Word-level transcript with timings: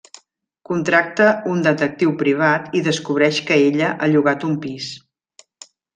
Contracta 0.67 1.27
un 1.51 1.59
detectiu 1.67 2.15
privat 2.21 2.73
i 2.79 2.81
descobreix 2.89 3.43
que 3.51 3.59
ella 3.67 3.93
ha 4.07 4.11
llogat 4.15 4.47
un 4.49 4.57
pis. 4.65 4.89